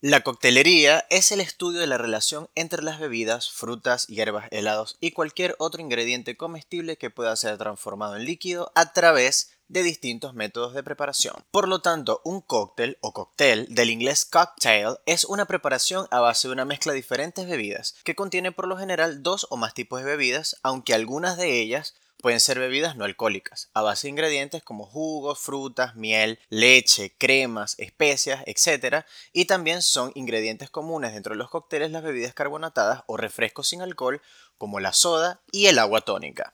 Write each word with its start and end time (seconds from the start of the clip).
La 0.00 0.20
coctelería 0.20 1.04
es 1.10 1.32
el 1.32 1.40
estudio 1.40 1.80
de 1.80 1.88
la 1.88 1.98
relación 1.98 2.48
entre 2.54 2.84
las 2.84 3.00
bebidas, 3.00 3.50
frutas, 3.50 4.06
hierbas, 4.06 4.46
helados 4.52 4.96
y 5.00 5.10
cualquier 5.10 5.56
otro 5.58 5.82
ingrediente 5.82 6.36
comestible 6.36 6.96
que 6.96 7.10
pueda 7.10 7.34
ser 7.34 7.58
transformado 7.58 8.14
en 8.14 8.24
líquido 8.24 8.70
a 8.76 8.92
través 8.92 9.50
de 9.66 9.82
distintos 9.82 10.34
métodos 10.34 10.72
de 10.72 10.84
preparación. 10.84 11.34
Por 11.50 11.66
lo 11.66 11.80
tanto, 11.80 12.20
un 12.24 12.42
cóctel 12.42 12.96
o 13.00 13.12
cóctel 13.12 13.66
del 13.74 13.90
inglés 13.90 14.24
cocktail 14.24 14.98
es 15.04 15.24
una 15.24 15.46
preparación 15.46 16.06
a 16.12 16.20
base 16.20 16.46
de 16.46 16.52
una 16.52 16.64
mezcla 16.64 16.92
de 16.92 16.98
diferentes 16.98 17.48
bebidas 17.48 17.96
que 18.04 18.14
contiene 18.14 18.52
por 18.52 18.68
lo 18.68 18.78
general 18.78 19.24
dos 19.24 19.48
o 19.50 19.56
más 19.56 19.74
tipos 19.74 19.98
de 19.98 20.06
bebidas, 20.06 20.58
aunque 20.62 20.94
algunas 20.94 21.36
de 21.36 21.60
ellas 21.60 21.96
Pueden 22.20 22.40
ser 22.40 22.58
bebidas 22.58 22.96
no 22.96 23.04
alcohólicas, 23.04 23.70
a 23.74 23.82
base 23.82 24.06
de 24.06 24.10
ingredientes 24.10 24.62
como 24.62 24.86
jugos, 24.86 25.38
frutas, 25.38 25.94
miel, 25.94 26.40
leche, 26.48 27.14
cremas, 27.16 27.76
especias, 27.78 28.42
etc. 28.46 29.04
Y 29.32 29.44
también 29.44 29.82
son 29.82 30.10
ingredientes 30.16 30.68
comunes 30.68 31.14
dentro 31.14 31.34
de 31.34 31.38
los 31.38 31.48
cócteles 31.48 31.92
las 31.92 32.02
bebidas 32.02 32.34
carbonatadas 32.34 33.04
o 33.06 33.16
refrescos 33.16 33.68
sin 33.68 33.82
alcohol 33.82 34.20
como 34.58 34.80
la 34.80 34.92
soda 34.92 35.40
y 35.52 35.66
el 35.66 35.78
agua 35.78 36.00
tónica. 36.00 36.52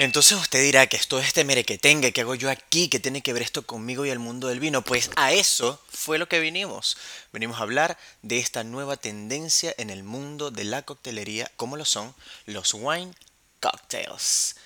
Entonces 0.00 0.38
usted 0.38 0.62
dirá 0.62 0.86
que 0.86 0.96
esto 0.96 1.18
es 1.18 1.26
este 1.26 1.44
merequetengue, 1.44 2.12
¿qué 2.12 2.22
hago 2.22 2.34
yo 2.34 2.48
aquí? 2.48 2.88
¿Qué 2.88 2.98
tiene 2.98 3.22
que 3.22 3.34
ver 3.34 3.42
esto 3.42 3.66
conmigo 3.66 4.06
y 4.06 4.10
el 4.10 4.18
mundo 4.18 4.48
del 4.48 4.58
vino? 4.58 4.82
Pues 4.82 5.10
a 5.16 5.32
eso 5.32 5.78
fue 5.90 6.16
lo 6.16 6.26
que 6.26 6.40
vinimos. 6.40 6.96
Venimos 7.34 7.58
a 7.58 7.64
hablar 7.64 7.98
de 8.22 8.38
esta 8.38 8.64
nueva 8.64 8.96
tendencia 8.96 9.74
en 9.76 9.90
el 9.90 10.02
mundo 10.02 10.50
de 10.50 10.64
la 10.64 10.82
coctelería, 10.82 11.50
como 11.56 11.76
lo 11.76 11.84
son 11.84 12.14
los 12.46 12.72
wine 12.72 13.12
cocktails. 13.60 14.56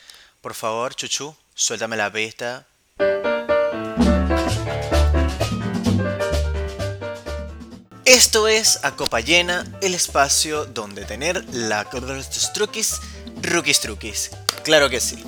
Por 0.45 0.53
favor, 0.53 0.95
Chuchu, 0.95 1.35
suéltame 1.55 1.97
la 1.97 2.13
pista. 2.13 2.67
Esto 8.05 8.47
es 8.47 8.79
A 8.85 8.95
Copa 8.95 9.21
Llena, 9.21 9.65
el 9.81 9.95
espacio 9.95 10.67
donde 10.67 11.07
tener 11.07 11.43
la 11.55 11.89
truquis, 12.53 13.01
rookies 13.41 13.81
truquis. 13.81 14.31
Claro 14.65 14.91
que 14.91 15.01
sí. 15.01 15.25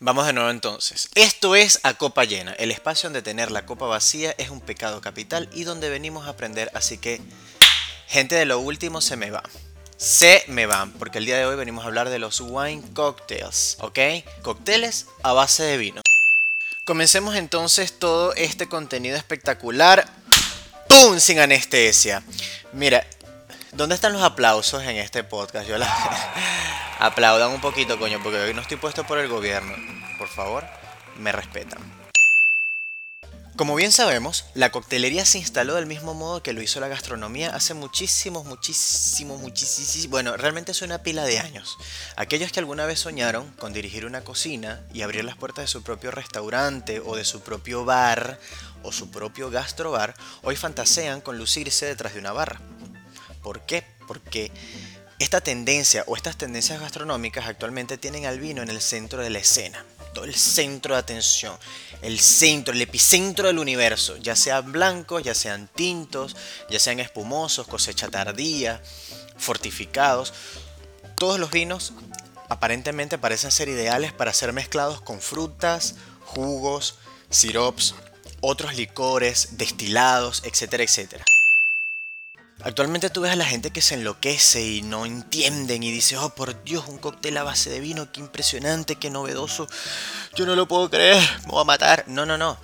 Vamos 0.00 0.26
de 0.26 0.32
nuevo 0.32 0.50
entonces. 0.50 1.08
Esto 1.14 1.54
es 1.54 1.78
A 1.84 1.94
Copa 1.94 2.24
Llena, 2.24 2.54
el 2.54 2.72
espacio 2.72 3.08
donde 3.08 3.22
tener 3.22 3.52
la 3.52 3.66
copa 3.66 3.86
vacía 3.86 4.34
es 4.36 4.50
un 4.50 4.60
pecado 4.60 5.00
capital 5.00 5.48
y 5.52 5.62
donde 5.62 5.90
venimos 5.90 6.26
a 6.26 6.30
aprender, 6.30 6.72
así 6.74 6.98
que, 6.98 7.20
gente 8.08 8.34
de 8.34 8.46
lo 8.46 8.58
último 8.58 9.00
se 9.00 9.16
me 9.16 9.30
va 9.30 9.44
se 10.02 10.42
me 10.48 10.66
van, 10.66 10.90
porque 10.94 11.18
el 11.18 11.26
día 11.26 11.38
de 11.38 11.46
hoy 11.46 11.54
venimos 11.54 11.84
a 11.84 11.86
hablar 11.86 12.10
de 12.10 12.18
los 12.18 12.40
wine 12.40 12.82
cocktails, 12.92 13.76
¿ok? 13.78 13.98
Cócteles 14.42 15.06
a 15.22 15.32
base 15.32 15.62
de 15.62 15.76
vino. 15.76 16.02
Comencemos 16.84 17.36
entonces 17.36 18.00
todo 18.00 18.34
este 18.34 18.68
contenido 18.68 19.16
espectacular. 19.16 20.04
¡Pum! 20.88 21.20
Sin 21.20 21.38
anestesia. 21.38 22.20
Mira, 22.72 23.06
¿dónde 23.74 23.94
están 23.94 24.12
los 24.12 24.22
aplausos 24.22 24.82
en 24.82 24.96
este 24.96 25.22
podcast? 25.22 25.68
Yo 25.68 25.78
la... 25.78 25.86
Aplaudan 26.98 27.50
un 27.50 27.60
poquito, 27.60 27.96
coño, 27.96 28.20
porque 28.24 28.40
hoy 28.40 28.54
no 28.54 28.60
estoy 28.60 28.78
puesto 28.78 29.06
por 29.06 29.18
el 29.18 29.28
gobierno. 29.28 29.72
Por 30.18 30.28
favor, 30.28 30.64
me 31.16 31.30
respetan. 31.30 32.01
Como 33.62 33.76
bien 33.76 33.92
sabemos, 33.92 34.44
la 34.54 34.72
coctelería 34.72 35.24
se 35.24 35.38
instaló 35.38 35.76
del 35.76 35.86
mismo 35.86 36.14
modo 36.14 36.42
que 36.42 36.52
lo 36.52 36.62
hizo 36.62 36.80
la 36.80 36.88
gastronomía 36.88 37.54
hace 37.54 37.74
muchísimos, 37.74 38.44
muchísimos, 38.44 39.40
muchísimos, 39.40 40.08
bueno, 40.08 40.36
realmente 40.36 40.72
es 40.72 40.82
una 40.82 41.04
pila 41.04 41.24
de 41.24 41.38
años. 41.38 41.78
Aquellos 42.16 42.50
que 42.50 42.58
alguna 42.58 42.86
vez 42.86 42.98
soñaron 42.98 43.48
con 43.60 43.72
dirigir 43.72 44.04
una 44.04 44.24
cocina 44.24 44.84
y 44.92 45.02
abrir 45.02 45.24
las 45.24 45.36
puertas 45.36 45.62
de 45.62 45.68
su 45.68 45.84
propio 45.84 46.10
restaurante 46.10 46.98
o 47.06 47.14
de 47.14 47.24
su 47.24 47.42
propio 47.42 47.84
bar 47.84 48.40
o 48.82 48.90
su 48.90 49.12
propio 49.12 49.48
gastrobar, 49.48 50.16
hoy 50.42 50.56
fantasean 50.56 51.20
con 51.20 51.38
lucirse 51.38 51.86
detrás 51.86 52.14
de 52.14 52.18
una 52.18 52.32
barra. 52.32 52.60
¿Por 53.44 53.60
qué? 53.60 53.84
Porque 54.08 54.50
esta 55.20 55.40
tendencia 55.40 56.02
o 56.08 56.16
estas 56.16 56.36
tendencias 56.36 56.80
gastronómicas 56.80 57.46
actualmente 57.46 57.96
tienen 57.96 58.26
al 58.26 58.40
vino 58.40 58.60
en 58.60 58.70
el 58.70 58.80
centro 58.80 59.22
de 59.22 59.30
la 59.30 59.38
escena 59.38 59.84
el 60.24 60.34
centro 60.34 60.94
de 60.94 61.00
atención, 61.00 61.56
el 62.02 62.20
centro, 62.20 62.74
el 62.74 62.82
epicentro 62.82 63.46
del 63.46 63.58
universo, 63.58 64.16
ya 64.18 64.36
sean 64.36 64.70
blancos, 64.72 65.22
ya 65.22 65.34
sean 65.34 65.68
tintos, 65.74 66.36
ya 66.70 66.78
sean 66.78 67.00
espumosos, 67.00 67.66
cosecha 67.66 68.08
tardía, 68.08 68.82
fortificados. 69.38 70.32
Todos 71.16 71.40
los 71.40 71.50
vinos 71.50 71.92
aparentemente 72.48 73.18
parecen 73.18 73.50
ser 73.50 73.68
ideales 73.68 74.12
para 74.12 74.32
ser 74.32 74.52
mezclados 74.52 75.00
con 75.00 75.20
frutas, 75.20 75.94
jugos, 76.24 76.96
sirops, 77.30 77.94
otros 78.40 78.74
licores, 78.74 79.56
destilados, 79.56 80.42
etcétera, 80.44 80.84
etcétera. 80.84 81.24
Actualmente 82.64 83.10
tú 83.10 83.22
ves 83.22 83.32
a 83.32 83.36
la 83.36 83.44
gente 83.44 83.70
que 83.70 83.82
se 83.82 83.94
enloquece 83.94 84.64
y 84.64 84.82
no 84.82 85.04
entienden 85.04 85.82
y 85.82 85.90
dice, 85.90 86.16
oh 86.16 86.30
por 86.30 86.62
Dios, 86.62 86.86
un 86.88 86.98
cóctel 86.98 87.36
a 87.36 87.42
base 87.42 87.70
de 87.70 87.80
vino, 87.80 88.12
qué 88.12 88.20
impresionante, 88.20 88.96
qué 88.96 89.10
novedoso, 89.10 89.66
yo 90.36 90.46
no 90.46 90.54
lo 90.54 90.68
puedo 90.68 90.88
creer, 90.88 91.20
me 91.44 91.52
voy 91.52 91.62
a 91.62 91.64
matar. 91.64 92.04
No, 92.06 92.24
no, 92.24 92.38
no. 92.38 92.56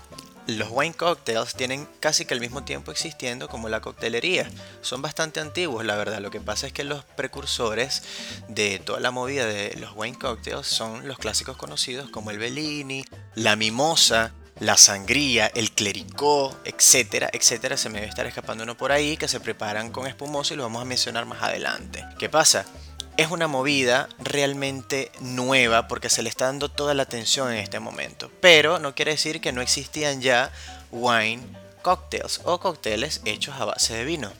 Los 0.46 0.68
wine 0.70 0.94
cocktails 0.94 1.54
tienen 1.54 1.86
casi 2.00 2.24
que 2.24 2.32
el 2.32 2.40
mismo 2.40 2.64
tiempo 2.64 2.90
existiendo 2.90 3.48
como 3.48 3.68
la 3.68 3.82
coctelería. 3.82 4.50
Son 4.80 5.02
bastante 5.02 5.40
antiguos, 5.40 5.84
la 5.84 5.96
verdad. 5.96 6.20
Lo 6.20 6.30
que 6.30 6.40
pasa 6.40 6.66
es 6.66 6.72
que 6.72 6.84
los 6.84 7.04
precursores 7.04 8.02
de 8.48 8.78
toda 8.78 9.00
la 9.00 9.10
movida 9.10 9.44
de 9.44 9.76
los 9.78 9.92
wine 9.94 10.16
cocktails 10.16 10.66
son 10.66 11.06
los 11.06 11.18
clásicos 11.18 11.58
conocidos 11.58 12.08
como 12.08 12.30
el 12.30 12.38
Bellini, 12.38 13.04
la 13.34 13.56
mimosa, 13.56 14.32
la 14.60 14.76
sangría, 14.76 15.46
el 15.54 15.72
clericó, 15.72 16.56
etcétera, 16.64 17.30
etcétera. 17.32 17.76
Se 17.76 17.88
me 17.88 17.98
debe 17.98 18.08
estar 18.08 18.26
escapando 18.26 18.64
uno 18.64 18.76
por 18.76 18.92
ahí 18.92 19.16
que 19.16 19.28
se 19.28 19.40
preparan 19.40 19.90
con 19.90 20.06
espumoso 20.06 20.54
y 20.54 20.56
lo 20.56 20.64
vamos 20.64 20.82
a 20.82 20.86
mencionar 20.86 21.26
más 21.26 21.42
adelante. 21.42 22.04
¿Qué 22.18 22.28
pasa? 22.28 22.66
Es 23.16 23.30
una 23.30 23.48
movida 23.48 24.08
realmente 24.18 25.10
nueva 25.20 25.88
porque 25.88 26.08
se 26.08 26.22
le 26.22 26.28
está 26.28 26.46
dando 26.46 26.70
toda 26.70 26.94
la 26.94 27.02
atención 27.02 27.52
en 27.52 27.58
este 27.58 27.80
momento. 27.80 28.30
Pero 28.40 28.78
no 28.78 28.94
quiere 28.94 29.12
decir 29.12 29.40
que 29.40 29.52
no 29.52 29.60
existían 29.60 30.20
ya 30.20 30.52
wine 30.90 31.42
cocktails 31.82 32.40
o 32.44 32.60
cócteles 32.60 33.22
hechos 33.24 33.56
a 33.58 33.64
base 33.64 33.94
de 33.94 34.04
vino. 34.04 34.32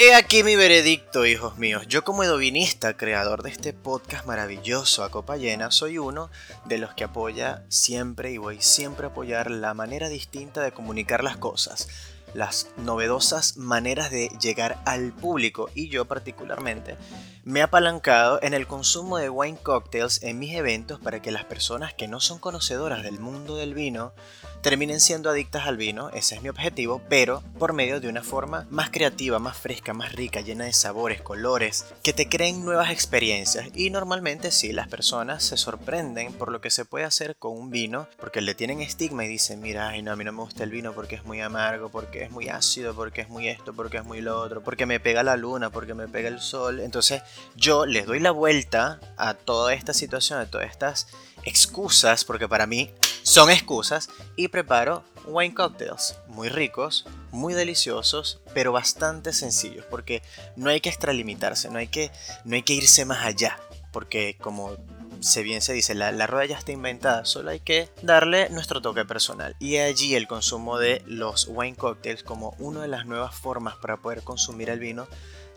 He 0.00 0.14
aquí 0.14 0.44
mi 0.44 0.54
veredicto, 0.54 1.26
hijos 1.26 1.58
míos. 1.58 1.88
Yo 1.88 2.04
como 2.04 2.22
edovinista, 2.22 2.96
creador 2.96 3.42
de 3.42 3.50
este 3.50 3.72
podcast 3.72 4.26
maravilloso 4.26 5.02
a 5.02 5.10
copa 5.10 5.36
llena, 5.36 5.72
soy 5.72 5.98
uno 5.98 6.30
de 6.66 6.78
los 6.78 6.94
que 6.94 7.02
apoya 7.02 7.64
siempre 7.68 8.30
y 8.30 8.38
voy 8.38 8.58
siempre 8.60 9.06
a 9.06 9.10
apoyar 9.10 9.50
la 9.50 9.74
manera 9.74 10.08
distinta 10.08 10.62
de 10.62 10.70
comunicar 10.70 11.24
las 11.24 11.36
cosas, 11.36 11.88
las 12.34 12.68
novedosas 12.76 13.56
maneras 13.56 14.10
de 14.10 14.28
llegar 14.40 14.80
al 14.84 15.12
público 15.12 15.68
y 15.74 15.88
yo 15.88 16.04
particularmente 16.04 16.96
me 17.48 17.60
he 17.60 17.62
apalancado 17.62 18.38
en 18.42 18.52
el 18.52 18.66
consumo 18.66 19.16
de 19.16 19.30
wine 19.30 19.56
cocktails 19.62 20.22
en 20.22 20.38
mis 20.38 20.54
eventos 20.54 21.00
para 21.00 21.22
que 21.22 21.32
las 21.32 21.44
personas 21.44 21.94
que 21.94 22.06
no 22.06 22.20
son 22.20 22.38
conocedoras 22.38 23.02
del 23.02 23.20
mundo 23.20 23.56
del 23.56 23.72
vino 23.72 24.12
terminen 24.60 25.00
siendo 25.00 25.30
adictas 25.30 25.66
al 25.66 25.76
vino, 25.76 26.10
ese 26.10 26.34
es 26.34 26.42
mi 26.42 26.48
objetivo, 26.48 27.00
pero 27.08 27.42
por 27.58 27.72
medio 27.72 28.00
de 28.00 28.08
una 28.08 28.22
forma 28.22 28.66
más 28.70 28.90
creativa, 28.90 29.38
más 29.38 29.56
fresca, 29.56 29.94
más 29.94 30.12
rica, 30.12 30.40
llena 30.40 30.64
de 30.64 30.72
sabores, 30.72 31.22
colores, 31.22 31.86
que 32.02 32.12
te 32.12 32.28
creen 32.28 32.64
nuevas 32.64 32.90
experiencias. 32.90 33.68
Y 33.74 33.90
normalmente 33.90 34.50
sí, 34.50 34.72
las 34.72 34.88
personas 34.88 35.44
se 35.44 35.56
sorprenden 35.56 36.32
por 36.32 36.50
lo 36.50 36.60
que 36.60 36.70
se 36.70 36.84
puede 36.84 37.04
hacer 37.04 37.36
con 37.36 37.56
un 37.56 37.70
vino, 37.70 38.08
porque 38.20 38.40
le 38.40 38.54
tienen 38.54 38.80
estigma 38.80 39.24
y 39.24 39.28
dicen, 39.28 39.60
mira, 39.60 39.88
ay 39.88 40.02
no, 40.02 40.12
a 40.12 40.16
mí 40.16 40.24
no 40.24 40.32
me 40.32 40.42
gusta 40.42 40.64
el 40.64 40.70
vino 40.70 40.92
porque 40.92 41.14
es 41.16 41.24
muy 41.24 41.40
amargo, 41.40 41.88
porque 41.88 42.17
es 42.22 42.30
muy 42.30 42.48
ácido, 42.48 42.94
porque 42.94 43.22
es 43.22 43.28
muy 43.28 43.48
esto, 43.48 43.72
porque 43.74 43.98
es 43.98 44.04
muy 44.04 44.20
lo 44.20 44.40
otro, 44.40 44.62
porque 44.62 44.86
me 44.86 45.00
pega 45.00 45.22
la 45.22 45.36
luna, 45.36 45.70
porque 45.70 45.94
me 45.94 46.08
pega 46.08 46.28
el 46.28 46.40
sol. 46.40 46.80
Entonces 46.80 47.22
yo 47.56 47.86
les 47.86 48.06
doy 48.06 48.20
la 48.20 48.30
vuelta 48.30 49.00
a 49.16 49.34
toda 49.34 49.74
esta 49.74 49.94
situación, 49.94 50.38
a 50.38 50.50
todas 50.50 50.70
estas 50.70 51.08
excusas, 51.44 52.24
porque 52.24 52.48
para 52.48 52.66
mí 52.66 52.90
son 53.22 53.50
excusas, 53.50 54.08
y 54.36 54.48
preparo 54.48 55.04
wine 55.26 55.54
cocktails 55.54 56.16
muy 56.28 56.48
ricos, 56.48 57.04
muy 57.30 57.54
deliciosos, 57.54 58.40
pero 58.54 58.72
bastante 58.72 59.32
sencillos, 59.32 59.84
porque 59.90 60.22
no 60.56 60.70
hay 60.70 60.80
que 60.80 60.88
extralimitarse, 60.88 61.70
no 61.70 61.78
hay 61.78 61.88
que, 61.88 62.10
no 62.44 62.54
hay 62.54 62.62
que 62.62 62.74
irse 62.74 63.04
más 63.04 63.24
allá, 63.24 63.58
porque 63.92 64.36
como 64.40 64.76
se 65.20 65.42
bien 65.42 65.60
se 65.62 65.72
dice, 65.72 65.94
la, 65.94 66.12
la, 66.12 66.26
rueda 66.26 66.46
ya 66.46 66.58
está 66.58 66.72
inventada, 66.72 67.24
solo 67.24 67.50
hay 67.50 67.60
que 67.60 67.88
darle 68.02 68.48
nuestro 68.50 68.80
toque 68.80 69.04
personal. 69.04 69.56
Y 69.58 69.78
allí 69.78 70.14
el 70.14 70.28
consumo 70.28 70.78
de 70.78 71.02
los 71.06 71.48
wine 71.48 71.76
cocktails 71.76 72.22
como 72.22 72.54
una 72.58 72.82
de 72.82 72.88
las 72.88 73.06
nuevas 73.06 73.34
formas 73.34 73.76
para 73.76 73.96
poder 73.96 74.22
consumir 74.22 74.70
el 74.70 74.78
vino 74.78 75.06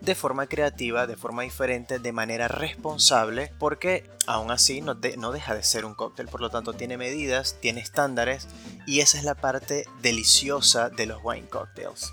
de 0.02 0.14
forma 0.16 0.46
creativa, 0.46 1.06
de 1.06 1.16
forma 1.16 1.42
diferente, 1.42 2.00
de 2.00 2.12
manera 2.12 2.48
responsable, 2.48 3.52
porque 3.58 4.10
aún 4.26 4.50
así 4.50 4.80
no, 4.80 4.98
no 5.16 5.32
deja 5.32 5.54
de 5.54 5.62
ser 5.62 5.84
un 5.84 5.94
cóctel, 5.94 6.26
por 6.26 6.40
lo 6.40 6.50
tanto 6.50 6.72
tiene 6.72 6.96
medidas, 6.96 7.56
tiene 7.60 7.80
estándares 7.80 8.48
y 8.84 9.00
esa 9.00 9.18
es 9.18 9.24
la 9.24 9.36
parte 9.36 9.86
deliciosa 10.02 10.90
de 10.90 11.06
los 11.06 11.20
wine 11.22 11.48
cocktails. 11.48 12.10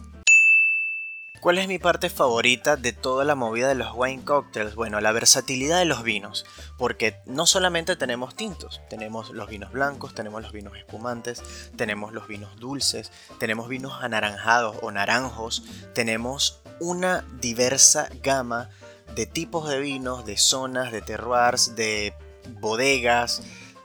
¿Cuál 1.40 1.58
es 1.58 1.70
mi 1.70 1.80
parte 1.80 2.10
favorita 2.10 2.76
de 2.76 2.92
toda 2.92 3.24
la 3.24 3.34
movida 3.34 3.70
de 3.70 3.76
los 3.76 3.94
wine 3.96 4.26
cocktails? 4.26 4.76
Bueno, 4.76 5.00
la 5.00 5.14
versatilidad 5.14 5.80
de 5.80 5.86
los 5.86 6.04
vinos, 6.04 6.46
porque 6.78 7.22
no 7.26 7.46
solamente 7.46 7.96
tenemos 7.96 8.36
tintos, 8.36 8.82
tenemos 8.90 9.30
los 9.30 9.48
vinos 9.48 9.72
blancos, 9.72 10.14
tenemos 10.14 10.42
los 10.42 10.52
vinos 10.52 10.76
espumantes, 10.76 11.72
tenemos 11.78 12.12
los 12.12 12.28
vinos 12.28 12.60
dulces, 12.60 13.14
tenemos 13.40 13.70
vinos 13.70 14.04
anaranjados 14.04 14.76
o 14.82 14.92
naranjos, 14.92 15.64
tenemos 15.94 16.60
una 16.82 17.26
diversa 17.40 18.10
gama 18.22 18.70
de 19.16 19.26
tipos 19.26 19.70
de 19.70 19.80
vinos, 19.80 20.26
de 20.26 20.38
zonas, 20.38 20.92
de 20.92 21.02
terroirs, 21.02 21.74
de 21.74 22.14
bodegas, 22.60 23.44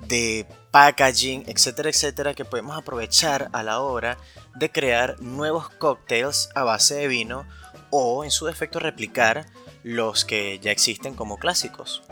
de 0.09 0.45
packaging, 0.73 1.45
etcétera, 1.47 1.89
etcétera, 1.89 2.35
que 2.35 2.45
podemos 2.45 2.77
aprovechar 2.77 3.49
a 3.53 3.63
la 3.63 3.79
hora 3.79 4.19
de 4.55 4.71
crear 4.71 5.21
nuevos 5.21 5.69
cocktails 5.69 6.49
a 6.55 6.65
base 6.65 6.95
de 6.95 7.09
vino 7.09 7.47
o 7.91 8.25
en 8.25 8.31
su 8.31 8.47
defecto 8.47 8.79
replicar 8.79 9.47
los 9.83 10.25
que 10.25 10.59
ya 10.61 10.71
existen 10.71 11.15
como 11.15 11.39
clásicos. 11.39 12.03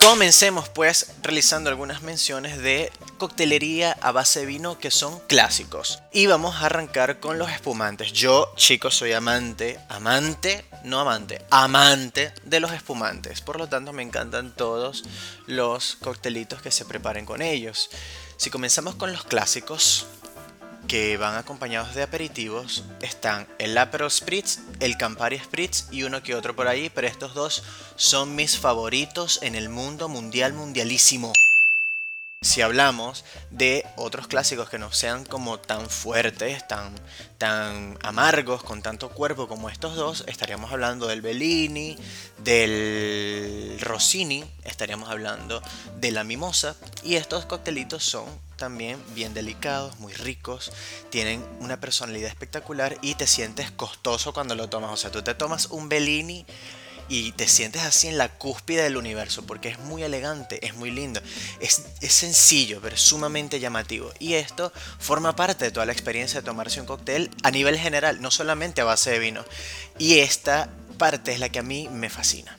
Comencemos 0.00 0.70
pues 0.70 1.14
realizando 1.22 1.68
algunas 1.68 2.02
menciones 2.02 2.58
de 2.58 2.90
coctelería 3.18 3.96
a 4.00 4.12
base 4.12 4.40
de 4.40 4.46
vino 4.46 4.78
que 4.78 4.90
son 4.90 5.20
clásicos. 5.28 6.02
Y 6.10 6.26
vamos 6.26 6.56
a 6.56 6.66
arrancar 6.66 7.20
con 7.20 7.38
los 7.38 7.50
espumantes. 7.50 8.12
Yo, 8.12 8.52
chicos, 8.56 8.96
soy 8.96 9.12
amante, 9.12 9.78
amante, 9.90 10.64
no 10.84 11.00
amante, 11.00 11.44
amante 11.50 12.32
de 12.44 12.60
los 12.60 12.72
espumantes. 12.72 13.42
Por 13.42 13.58
lo 13.58 13.68
tanto, 13.68 13.92
me 13.92 14.02
encantan 14.02 14.56
todos 14.56 15.04
los 15.46 15.96
coctelitos 15.96 16.62
que 16.62 16.70
se 16.70 16.86
preparen 16.86 17.26
con 17.26 17.42
ellos. 17.42 17.90
Si 18.38 18.48
comenzamos 18.48 18.94
con 18.94 19.12
los 19.12 19.24
clásicos, 19.24 20.06
que 20.90 21.16
van 21.16 21.36
acompañados 21.36 21.94
de 21.94 22.02
aperitivos 22.02 22.82
están 23.00 23.46
el 23.60 23.78
Aperol 23.78 24.10
Spritz, 24.10 24.58
el 24.80 24.96
Campari 24.96 25.38
Spritz 25.38 25.84
y 25.92 26.02
uno 26.02 26.20
que 26.20 26.34
otro 26.34 26.56
por 26.56 26.66
ahí, 26.66 26.90
pero 26.92 27.06
estos 27.06 27.32
dos 27.32 27.62
son 27.94 28.34
mis 28.34 28.58
favoritos 28.58 29.38
en 29.42 29.54
el 29.54 29.68
mundo 29.68 30.08
mundial 30.08 30.52
mundialísimo. 30.52 31.32
Si 32.42 32.62
hablamos 32.62 33.26
de 33.50 33.84
otros 33.96 34.26
clásicos 34.26 34.70
que 34.70 34.78
no 34.78 34.90
sean 34.92 35.26
como 35.26 35.60
tan 35.60 35.90
fuertes, 35.90 36.66
tan, 36.66 36.94
tan 37.36 37.98
amargos, 38.02 38.62
con 38.62 38.80
tanto 38.80 39.10
cuerpo 39.10 39.46
como 39.46 39.68
estos 39.68 39.94
dos, 39.94 40.24
estaríamos 40.26 40.72
hablando 40.72 41.06
del 41.06 41.20
Bellini, 41.20 41.98
del 42.38 43.76
Rossini, 43.82 44.42
estaríamos 44.64 45.10
hablando 45.10 45.60
de 45.98 46.12
la 46.12 46.24
Mimosa, 46.24 46.76
y 47.02 47.16
estos 47.16 47.44
coctelitos 47.44 48.04
son 48.04 48.24
también 48.56 48.98
bien 49.14 49.34
delicados, 49.34 49.98
muy 49.98 50.14
ricos, 50.14 50.72
tienen 51.10 51.44
una 51.60 51.78
personalidad 51.78 52.30
espectacular 52.30 52.96
y 53.02 53.16
te 53.16 53.26
sientes 53.26 53.70
costoso 53.70 54.32
cuando 54.32 54.54
lo 54.54 54.70
tomas. 54.70 54.92
O 54.92 54.96
sea, 54.96 55.10
tú 55.10 55.20
te 55.20 55.34
tomas 55.34 55.66
un 55.66 55.90
Bellini 55.90 56.46
y 57.10 57.32
te 57.32 57.48
sientes 57.48 57.82
así 57.82 58.06
en 58.06 58.16
la 58.16 58.28
cúspide 58.28 58.84
del 58.84 58.96
universo 58.96 59.42
porque 59.44 59.68
es 59.68 59.78
muy 59.80 60.04
elegante, 60.04 60.64
es 60.64 60.74
muy 60.76 60.92
lindo, 60.92 61.20
es, 61.58 61.82
es, 62.00 62.12
sencillo 62.12 62.80
pero 62.80 62.96
sumamente 62.96 63.58
llamativo 63.58 64.10
y 64.20 64.34
esto 64.34 64.72
forma 64.98 65.34
parte 65.34 65.64
de 65.64 65.70
toda 65.72 65.86
la 65.86 65.92
experiencia 65.92 66.40
de 66.40 66.46
tomarse 66.46 66.80
un 66.80 66.86
cóctel 66.86 67.30
a 67.42 67.50
nivel 67.50 67.76
general, 67.76 68.22
no 68.22 68.30
solamente 68.30 68.80
a 68.80 68.84
base 68.84 69.10
de 69.10 69.18
vino 69.18 69.44
y 69.98 70.20
esta 70.20 70.70
parte 70.98 71.32
es 71.32 71.40
la 71.40 71.48
que 71.48 71.58
a 71.58 71.64
mí 71.64 71.88
me 71.90 72.10
fascina. 72.10 72.56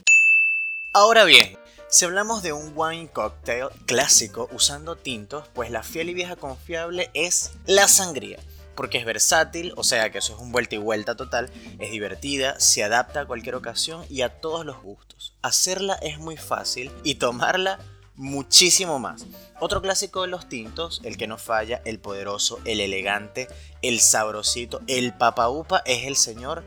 Ahora 0.92 1.24
bien, 1.24 1.56
si 1.88 2.04
hablamos 2.04 2.42
de 2.42 2.52
un 2.52 2.72
wine 2.74 3.08
cocktail 3.08 3.68
clásico 3.86 4.50
usando 4.52 4.96
tintos, 4.96 5.48
pues 5.54 5.70
la 5.70 5.82
fiel 5.82 6.10
y 6.10 6.14
vieja 6.14 6.36
confiable 6.36 7.10
es 7.14 7.52
la 7.66 7.88
sangría. 7.88 8.38
Porque 8.82 8.98
es 8.98 9.04
versátil, 9.04 9.72
o 9.76 9.84
sea 9.84 10.10
que 10.10 10.18
eso 10.18 10.34
es 10.34 10.40
un 10.40 10.50
vuelta 10.50 10.74
y 10.74 10.78
vuelta 10.78 11.14
total, 11.14 11.52
es 11.78 11.92
divertida, 11.92 12.58
se 12.58 12.82
adapta 12.82 13.20
a 13.20 13.26
cualquier 13.26 13.54
ocasión 13.54 14.04
y 14.08 14.22
a 14.22 14.40
todos 14.40 14.66
los 14.66 14.82
gustos. 14.82 15.36
Hacerla 15.40 15.94
es 16.02 16.18
muy 16.18 16.36
fácil 16.36 16.90
y 17.04 17.14
tomarla 17.14 17.78
muchísimo 18.16 18.98
más. 18.98 19.24
Otro 19.60 19.82
clásico 19.82 20.22
de 20.22 20.26
los 20.26 20.48
tintos, 20.48 21.00
el 21.04 21.16
que 21.16 21.28
no 21.28 21.38
falla, 21.38 21.80
el 21.84 22.00
poderoso, 22.00 22.58
el 22.64 22.80
elegante, 22.80 23.46
el 23.82 24.00
sabrosito, 24.00 24.80
el 24.88 25.14
papaupa, 25.14 25.84
es 25.86 26.04
el 26.04 26.16
señor 26.16 26.64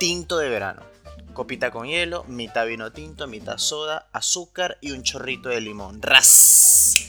tinto 0.00 0.38
de 0.38 0.48
verano 0.48 0.82
copita 1.32 1.70
con 1.70 1.86
hielo, 1.86 2.24
mitad 2.24 2.66
vino 2.66 2.90
tinto, 2.90 3.28
mitad 3.28 3.58
soda, 3.58 4.08
azúcar 4.12 4.78
y 4.80 4.90
un 4.90 5.04
chorrito 5.04 5.48
de 5.48 5.60
limón. 5.60 6.02
¡Ras! 6.02 7.08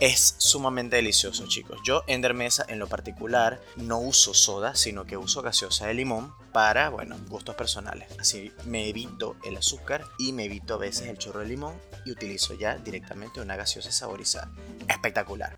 Es 0.00 0.34
sumamente 0.38 0.96
delicioso, 0.96 1.46
chicos. 1.46 1.78
Yo 1.84 2.04
en 2.06 2.22
Dermesa, 2.22 2.64
en 2.68 2.78
lo 2.78 2.88
particular, 2.88 3.60
no 3.76 3.98
uso 3.98 4.32
soda, 4.32 4.74
sino 4.74 5.04
que 5.04 5.18
uso 5.18 5.42
gaseosa 5.42 5.88
de 5.88 5.92
limón 5.92 6.32
para, 6.52 6.88
bueno, 6.88 7.18
gustos 7.28 7.54
personales. 7.54 8.08
Así 8.18 8.50
me 8.64 8.88
evito 8.88 9.36
el 9.44 9.58
azúcar 9.58 10.06
y 10.18 10.32
me 10.32 10.44
evito 10.44 10.72
a 10.72 10.78
veces 10.78 11.08
el 11.08 11.18
chorro 11.18 11.40
de 11.40 11.48
limón 11.48 11.78
y 12.06 12.12
utilizo 12.12 12.54
ya 12.54 12.76
directamente 12.76 13.42
una 13.42 13.56
gaseosa 13.56 13.92
saborizada. 13.92 14.50
Espectacular. 14.88 15.54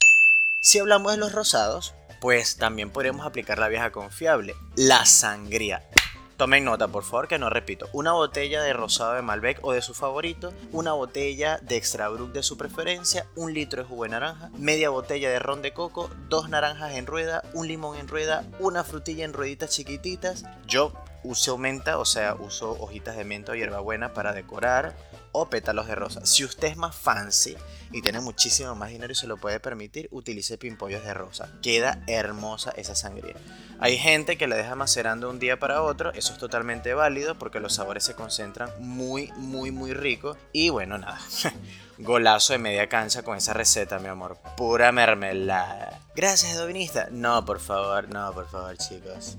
Si 0.59 0.81
hablamos 0.81 1.13
de 1.13 1.19
los 1.19 1.31
rosados, 1.31 1.95
pues 2.21 2.57
también 2.57 2.91
podemos 2.91 3.25
aplicar 3.25 3.61
la 3.61 3.69
vieja 3.69 3.93
confiable, 3.93 4.57
la 4.75 5.07
sangría. 5.07 5.89
Tomen 6.37 6.65
nota, 6.65 6.89
por 6.89 7.05
favor, 7.05 7.29
que 7.29 7.39
no 7.39 7.51
repito. 7.51 7.89
Una 7.93 8.13
botella 8.13 8.63
de 8.63 8.73
rosado 8.73 9.15
de 9.15 9.23
Malbec 9.23 9.59
o 9.63 9.73
de 9.73 9.83
su 9.83 9.95
favorito, 9.95 10.53
una 10.73 10.93
botella 10.93 11.59
de 11.63 11.77
extra 11.77 12.09
brut 12.09 12.33
de 12.33 12.43
su 12.43 12.57
preferencia, 12.57 13.27
un 13.37 13.53
litro 13.53 13.83
de 13.83 13.89
jugo 13.89 14.05
de 14.05 14.11
naranja, 14.11 14.51
media 14.57 14.91
botella 14.91 15.31
de 15.31 15.39
ron 15.39 15.63
de 15.63 15.73
coco, 15.73 16.11
dos 16.29 16.49
naranjas 16.49 16.95
en 16.95 17.07
rueda, 17.07 17.43
un 17.55 17.69
limón 17.69 17.97
en 17.99 18.09
rueda, 18.09 18.45
una 18.59 18.83
frutilla 18.83 19.25
en 19.25 19.33
rueditas 19.33 19.71
chiquititas. 19.71 20.45
Yo 20.67 20.93
uso 21.23 21.59
menta, 21.59 21.99
o 21.99 22.05
sea, 22.05 22.35
uso 22.35 22.73
hojitas 22.81 23.17
de 23.17 23.25
menta 23.25 23.53
o 23.53 23.55
hierbabuena 23.55 24.13
para 24.13 24.33
decorar 24.33 24.97
o 25.33 25.49
pétalos 25.49 25.87
de 25.87 25.95
rosa. 25.95 26.25
Si 26.25 26.45
usted 26.45 26.69
es 26.69 26.77
más 26.77 26.95
fancy 26.95 27.57
y 27.91 28.03
tiene 28.03 28.21
muchísimo 28.21 28.75
más 28.75 28.91
dinero 28.91 29.13
y 29.13 29.17
se 29.17 29.27
lo 29.27 29.37
puede 29.37 29.61
permitir, 29.61 30.09
utilice 30.11 30.59
pimpollos 30.59 31.05
de 31.05 31.15
rosa. 31.15 31.49
Queda 31.63 32.03
hermosa 32.07 32.73
esa 32.77 32.95
sangría. 32.95 33.35
Hay 33.81 33.99
gente 33.99 34.39
que 34.39 34.47
la 34.47 34.57
deja 34.57 34.75
macerando 34.77 35.29
un 35.29 35.39
día 35.39 35.59
para 35.59 35.83
otro, 35.83 36.13
eso 36.13 36.33
es 36.33 36.39
totalmente 36.39 36.95
válido 36.95 37.39
porque 37.39 37.61
los 37.61 37.75
sabores 37.75 38.05
se 38.05 38.15
concentran 38.15 38.71
muy, 38.79 39.33
muy, 39.37 39.71
muy 39.71 39.93
rico. 39.93 40.37
Y 40.53 40.69
bueno, 40.69 40.99
nada. 40.99 41.21
Golazo 41.99 42.53
de 42.53 42.59
media 42.59 42.89
cancha 42.89 43.23
con 43.23 43.37
esa 43.37 43.53
receta, 43.53 43.99
mi 43.99 44.09
amor. 44.09 44.39
Pura 44.57 44.93
mermelada. 44.93 46.01
Gracias, 46.15 46.57
Dovinista. 46.57 47.09
No, 47.11 47.45
por 47.45 47.61
favor, 47.61 48.09
no, 48.09 48.33
por 48.33 48.49
favor, 48.49 48.77
chicos. 48.77 49.37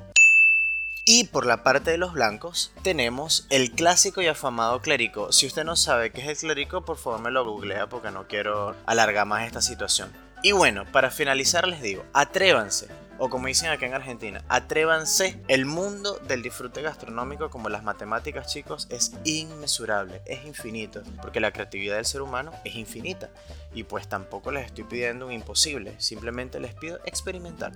Y 1.06 1.26
por 1.26 1.46
la 1.46 1.64
parte 1.64 1.92
de 1.92 1.98
los 1.98 2.14
blancos 2.14 2.72
tenemos 2.82 3.46
el 3.50 3.72
clásico 3.72 4.22
y 4.22 4.28
afamado 4.28 4.82
clérico. 4.82 5.34
Si 5.34 5.46
usted 5.46 5.66
no 5.66 5.76
sabe 5.76 6.12
qué 6.12 6.22
es 6.22 6.28
el 6.30 6.38
clérico, 6.38 6.86
por 6.86 6.98
favor 6.98 7.20
me 7.20 7.30
lo 7.30 7.44
googlea 7.44 7.88
porque 7.88 8.10
no 8.10 8.26
quiero 8.30 8.74
alargar 8.86 9.28
más 9.28 9.46
esta 9.46 9.62
situación. 9.62 10.14
Y 10.44 10.54
bueno, 10.54 10.86
para 10.94 11.12
finalizar 11.12 11.68
les 11.68 11.82
digo, 11.82 12.06
atrévanse, 12.14 12.88
o 13.18 13.30
como 13.30 13.48
dicen 13.48 13.70
aquí 13.70 13.84
en 13.84 13.94
Argentina, 13.94 14.44
atrévanse. 14.48 15.40
El 15.50 15.66
mundo 15.66 16.20
del 16.28 16.42
disfrute 16.42 16.82
gastronómico, 16.82 17.50
como 17.50 17.68
las 17.68 17.84
matemáticas, 17.84 18.52
chicos, 18.52 18.88
es 18.90 19.14
inmesurable, 19.26 20.22
es 20.26 20.46
infinito, 20.46 21.04
porque 21.22 21.40
la 21.40 21.52
creatividad 21.52 21.98
del 21.98 22.06
ser 22.06 22.22
humano 22.22 22.52
es 22.64 22.76
infinita. 22.76 23.30
Y 23.74 23.84
pues 23.84 24.08
tampoco 24.08 24.52
les 24.52 24.68
estoy 24.68 24.86
pidiendo 24.86 25.28
un 25.28 25.34
imposible, 25.34 25.96
simplemente 26.00 26.60
les 26.62 26.74
pido 26.74 27.00
experimentar. 27.06 27.74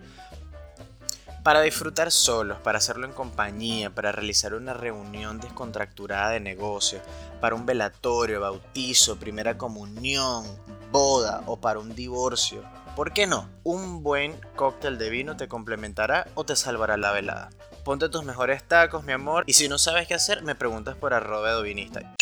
Para 1.47 1.61
disfrutar 1.61 2.11
solos, 2.11 2.59
para 2.59 2.79
hacerlo 2.79 3.05
en 3.05 3.13
compañía, 3.13 3.89
para 3.89 4.11
realizar 4.11 4.53
una 4.53 4.73
reunión 4.73 5.39
descontracturada 5.39 6.31
de 6.31 6.41
negocio, 6.41 6.99
para 7.39 7.55
un 7.55 7.65
velatorio, 7.65 8.41
bautizo, 8.41 9.15
primera 9.15 9.57
comunión, 9.57 10.43
boda 10.91 11.43
o 11.45 11.55
para 11.55 11.79
un 11.79 11.95
divorcio. 11.95 12.65
¿Por 12.97 13.13
qué 13.13 13.27
no? 13.27 13.49
Un 13.63 14.03
buen 14.03 14.37
cóctel 14.57 14.97
de 14.97 15.09
vino 15.09 15.37
te 15.37 15.47
complementará 15.47 16.27
o 16.35 16.43
te 16.43 16.57
salvará 16.57 16.97
la 16.97 17.13
velada. 17.13 17.49
Ponte 17.85 18.09
tus 18.09 18.25
mejores 18.25 18.61
tacos, 18.65 19.05
mi 19.05 19.13
amor, 19.13 19.45
y 19.47 19.53
si 19.53 19.69
no 19.69 19.77
sabes 19.77 20.05
qué 20.05 20.15
hacer, 20.15 20.43
me 20.43 20.53
preguntas 20.53 20.97
por 20.97 21.13
arroba 21.13 21.55
de 21.55 21.63
vinista. 21.63 22.13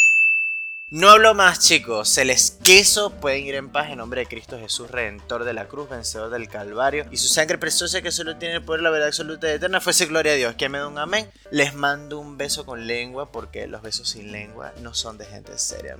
No 0.91 1.09
hablo 1.09 1.33
más, 1.33 1.61
chicos. 1.61 2.09
Se 2.09 2.25
les 2.25 2.51
queso. 2.63 3.09
Pueden 3.09 3.43
ir 3.43 3.55
en 3.55 3.69
paz 3.69 3.89
en 3.89 3.97
nombre 3.97 4.21
de 4.21 4.27
Cristo 4.27 4.59
Jesús, 4.59 4.91
Redentor 4.91 5.43
de 5.43 5.53
la 5.53 5.67
cruz, 5.67 5.89
vencedor 5.89 6.29
del 6.29 6.47
Calvario. 6.47 7.07
Y 7.09 7.17
su 7.17 7.27
sangre 7.27 7.57
preciosa 7.57 8.03
que 8.03 8.11
solo 8.11 8.37
tiene 8.37 8.57
el 8.57 8.63
poder, 8.63 8.83
la 8.83 8.91
verdad 8.91 9.07
absoluta 9.07 9.47
y 9.47 9.55
eterna. 9.55 9.81
Fuese 9.81 10.05
gloria 10.05 10.33
a 10.33 10.35
Dios. 10.35 10.53
Que 10.53 10.69
me 10.69 10.77
dé 10.77 10.85
un 10.85 10.99
amén. 10.99 11.27
Les 11.49 11.73
mando 11.73 12.19
un 12.19 12.37
beso 12.37 12.67
con 12.67 12.85
lengua 12.85 13.31
porque 13.31 13.65
los 13.65 13.81
besos 13.81 14.09
sin 14.09 14.31
lengua 14.31 14.73
no 14.81 14.93
son 14.93 15.17
de 15.17 15.25
gente 15.25 15.57
seria. 15.57 15.97